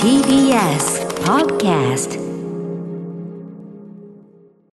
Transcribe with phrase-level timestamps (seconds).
[0.00, 2.18] TBS Podcast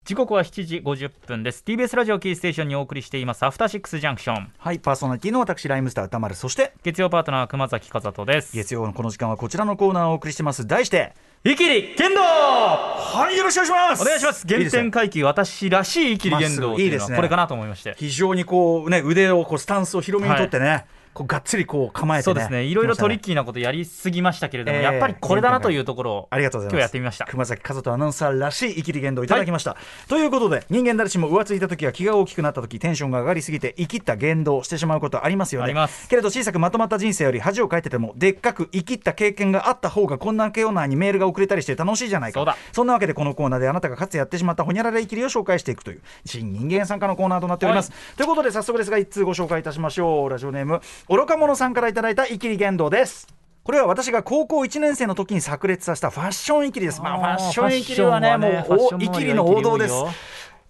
[0.05, 1.65] 時刻は7時50分です。
[1.67, 3.45] TBS ラジオキーステーションにお送りしています。
[3.45, 4.53] アフターシックスジャンクション。
[4.57, 8.55] はい、パーソナリティの私、ライムスター歌丸、そして、月曜パートナー熊崎和人です。
[8.55, 10.65] 月曜のこの時間はこちらのコーナーをお送りしてます。
[10.65, 11.13] 題して、
[11.43, 12.21] イキリ剣道。
[12.21, 14.03] はい、よろしくお願いします。
[14.03, 14.47] お願いします。
[14.47, 17.15] 原点回帰私らしいイキリ剣道いうのいいですね。
[17.15, 17.97] はこれかなと思いまして。
[17.99, 20.85] 非常にこうね、腕をこうスタンスを広めにとってね、
[21.17, 22.23] こうがっつりこう構えてね。
[22.25, 26.73] そうですねいろいろトリッ来キーなことやりすぎましたけれども、えーやっぱりこれだなというところをありがとうございます。
[26.75, 29.77] 今日やってみました熊崎和人アナウンサーらしい生きり言動いただきました。
[30.09, 35.65] ということで、人間誰しも浮ついた時や気が大きくなった時、テンションが上がりすぎて生きった言動をしてしまうことありますよね。
[35.65, 42.41] ありますけれど小さくまとまった人生より恥をかいてても、でっかく生きった経験があった方がこんなけようなにメールが送れたりして楽しいじゃないか。
[42.41, 47.93] そうだそんなわけでこのコーナーであなたがかつてやってしまったほにゃらら生きりを紹介していくという新人間参加のコーナーとなっております。
[48.17, 50.29] ということで早速ですが一通ご紹介いたしましょう。
[50.31, 53.29] ラジオネーム愚か者さんからいただいたイキリ言動です。
[53.63, 57.01] これは私が高校1年生の時に炸裂させたファッションイキリです。
[57.01, 59.95] まあ、ファッションイキリはね、もうイキリの王道です。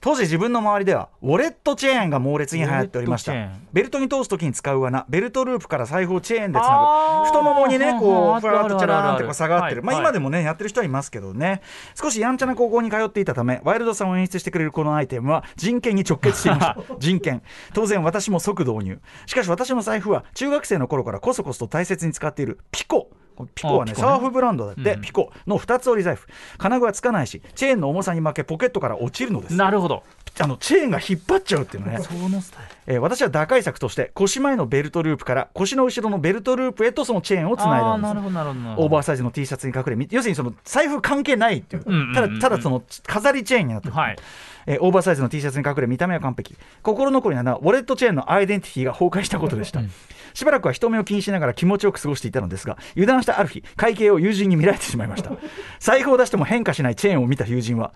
[0.06, 3.32] 当時自分の周りではウォレットチェーンが猛烈に流行っておりました。
[3.72, 9.82] ベルトに通す時に使う罠ベルトループから財布をチェーンでつなぐ太ももにねこうふわっとチャラーンってこう下がってる。
[9.82, 10.04] まあはい。
[10.04, 11.60] 今でもねやってる人はいますけどね。
[11.96, 16.76] 少しやんちゃな高校に通っていたためワイルドさを演出してくれるこのアイテムは人権に直結していました。
[17.00, 17.42] 人権。
[17.74, 19.00] 当然私も即導入。
[19.26, 23.10] しかし私の財布は中学生の頃からこそこそと大切に使っているピコ
[23.54, 23.94] ピコはねね。
[23.94, 25.00] サーフブランドだって、うん。
[25.00, 26.26] ピコの2つ折り財布。
[26.58, 29.54] 金具はつかないしチェーンの重さに負けポケットから落ちるのです。
[29.54, 30.02] なるほど
[30.38, 38.10] あのチェーンが引っ張っちゃうっていうのね、そのスタイルえー私は打開策として腰前のベルトループから腰の後ろのベルトループへとそのチェーンをつないだんです。
[38.10, 38.60] あーなるほどなるほど。
[38.60, 42.14] なるほどオーバーサイズの T シャツに隠れみ要するにその財布関係ないっていう,、うんうんうんうん。
[42.14, 44.16] ただただその飾りチェーンになってる、はい。
[44.66, 46.56] えーオーバーサイズの T シャツに隠れ見た目は完璧。
[46.82, 49.80] 心残りなのはウォレットチェーンのアイデンティティが崩壊したことでした、
[50.34, 55.30] しばらくは人目を気にしながら気持ちよく過ごしていたのですが油断したある日会計を友人に見られてしまいました。
[55.78, 57.92] 財布を出しても変化しないチェーンを見た友人は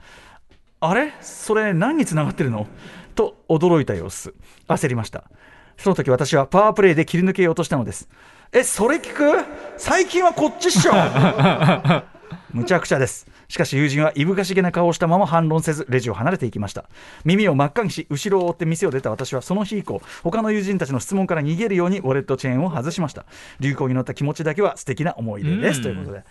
[0.81, 1.13] あれ？
[1.21, 2.67] それ何につながってるの？
[3.15, 4.35] と驚いた様子。
[4.67, 5.25] 焦りました。
[5.77, 8.09] その時私はパワープレイで切り抜けようとしたのです。
[8.53, 9.45] えそれ聞く？
[9.77, 10.93] 最近はこっちっしょ。
[12.53, 13.27] むちゃくちゃです。
[13.49, 16.85] しかし友人はいぶかしげな顔をしたまま反論せずレジを離れていきました。
[17.25, 23.25] 耳を真っ赤にし後ろを追って店を出た私はその日以降他の友人たちの質問から逃げるようにウォレットチェーンを外しました。
[23.61, 26.25] 流行に乗った気持ちだけは素敵な思い出です、うんということで。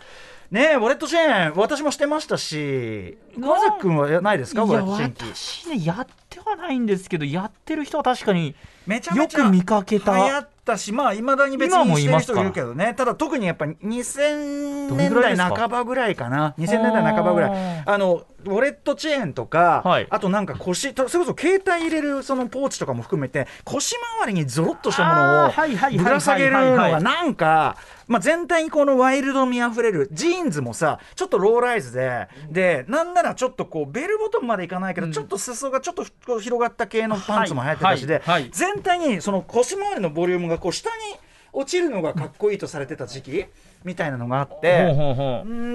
[0.52, 4.64] ねえウォレットチェーン私もしてましたし熊崎君はないですか？
[4.64, 8.56] ウォレいやットチェーン機私ねやってはないんですけどやってる人は確かに
[8.88, 10.18] めちゃめちゃよく見かけた。
[10.18, 12.94] 流行ったしまあいまだに別今にしてる人いるけどね。
[12.94, 16.54] ただ特にやっぱ2000どれ年代半ばぐらいかな。
[16.58, 17.84] 2000年代半ばぐらい。
[17.86, 20.08] あのウォレットチェーンとか、はい。
[20.10, 27.76] あとなんか腰とそれこそ携帯入れるそのポーチとかも含めて腰回りにゾロッとしたものをぶら下げるのがなんか、
[28.10, 38.52] まあ、全体にこのワイルド味あふれるジーンズもさちょっとローライズででなんならちょっとこうベルボトムまでいかないけど、ちょっと裾がちょっと広がった系のパンツも流行ってたしで、はいはいはい。
[38.52, 40.96] 全体にその腰回りのボリュームがこう下に
[41.54, 43.46] 落ちるのがかっこいいとされてた時期
[43.84, 44.96] みたいなのがあって。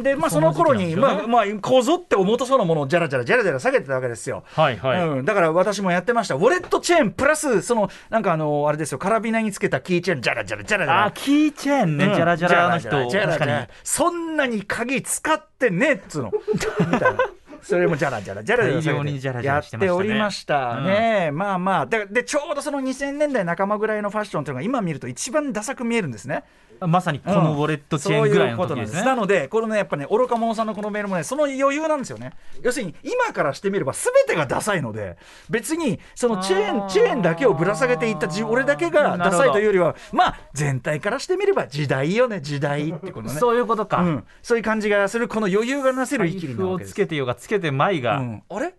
[0.02, 0.96] でまあ、その頃に、ね。
[0.96, 4.44] まあまあ、こぞって重たそうなものをじゃらじゃらじゃらじゃら下げてたわけですよ。
[4.46, 6.34] はいはい、うん、だから私もやってました。
[6.34, 8.98] ウォレットチェーンプラスそのなんかあのあれですよ。
[8.98, 12.14] カラビナにつけたキーチェーンじゃらじゃらじゃらじゃらあキーチェーンね、うん。
[12.14, 12.90] じゃらじゃらの人。
[12.90, 13.50] じゃらじゃら確かに。
[13.50, 16.32] じゃらそんなに鍵使ってねっつうの。
[16.80, 17.18] みたいな
[17.64, 20.80] それもじゃらじゃらじゃらじゃらじゃらじゃやっておりました。
[20.80, 21.86] ね、まあまあ。
[21.86, 26.44] ででちょうどその2000年代半ばぐらいのファッションというのが今見ると一番ダサく見えるんですね。
[26.80, 29.04] まさにこのウォレットチェーンぐらいの時ですね、そういうことなんです。
[29.04, 32.32] なのでこのねやっぱね愚か者さんのこのメールもねその余裕なんですよね
[32.62, 35.16] 要するに今からしてみれば全てがダサいので
[35.48, 43.34] 別にそのチェーンチェーンだけをぶら下げていったじ俺だけがダサいというよりはまあ全体からしてみれば時代よね時代ってことね。
[43.34, 48.74] そういうことか、うん、そういう感じがするこの余裕がなせる生きりな財布をわけですつけてようがつけてまいが、うん、あれ？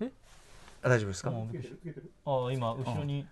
[0.00, 0.10] え？
[0.82, 1.30] あ大丈夫ですか？
[1.30, 3.26] ああ今後ろに。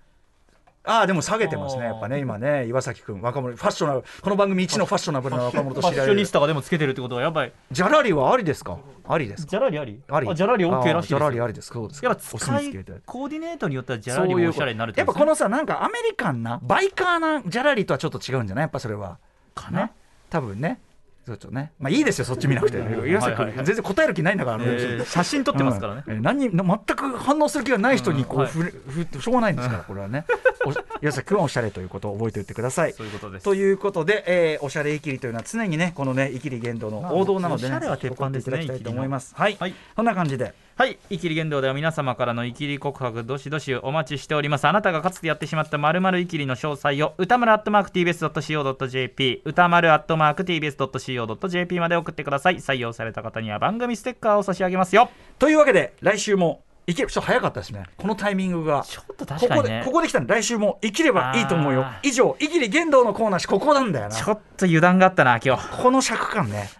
[0.88, 7.52] ああでも下げてますねやっぱね今ね岩崎君若者ファッショナルこの番組一のファッショナブルな若者とファッショニスタがでもつけてるってことはやばい。
[7.72, 8.78] ジャラリはありですか？
[9.08, 9.50] ありですか？
[9.50, 10.00] じゃらりあり？
[10.08, 10.28] あり。
[10.28, 10.94] あじゃらり OK らしいですよ。
[10.94, 11.72] あージャラリありです。
[11.72, 12.06] そうですか。
[12.06, 12.72] やっぱお使い
[13.04, 18.62] コーディネートによってはじゃらりもおしゃれになるやっぱこのさなんかアメリカンなバイカーなジャラリとはちょっと違うんじゃない？
[18.62, 19.18] やっぱそれは。
[19.56, 19.86] かな？
[19.86, 19.92] ね
[20.30, 20.78] 多分ね
[21.26, 22.78] そうちょっとねまあいいですよそっち見なくて。
[22.78, 26.12] 岩崎君全然答える気ないんだからえー写真撮ってますからね、うん。
[26.14, 30.24] えー何に全く反応する気がない人にこう、ふれふってしょうがないんですからこれはね。
[30.28, 30.55] お
[31.02, 32.92] 岩崎君はおしゃれということを覚えておいてください。
[32.92, 33.44] そういうことです。
[33.44, 39.34] ということで、えーおしゃれいきりというのは常にねこのねいきり言動の王道なのでね、まあおしゃれは鉄板でいただきたいと思います。
[39.34, 39.74] はい、はい。
[39.94, 40.54] そんな感じで。
[40.76, 44.66] はい、イキリ言動では皆様からのイキリ告白どしどしお待ちしております。
[44.66, 52.56] あなたがかつてやってしまったまるまるイキリの詳細を歌丸アットマーク TBS.CO.JP 歌丸アットマーク TBS.CO.JP まで送ってください。
[52.56, 55.08] 採用された方には番組ステッカーを差し上げますよ。
[55.38, 57.84] というわけで来週もいけるちょっと早かったですね。
[57.96, 58.84] このタイミングが。
[58.86, 59.82] ちょっとここで確かにね。
[59.84, 60.26] ここで来たの。
[60.28, 61.82] 来週も生きればいいと思うよ。
[61.84, 64.14] あ以上いきり言動のコーナーしここなんだよな。
[64.14, 65.82] ちょっと油断があったな今日。
[65.82, 66.70] この尺感ね。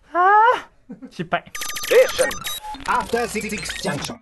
[1.11, 1.44] 失敗。
[2.87, 3.50] After Six
[3.82, 4.14] Junction.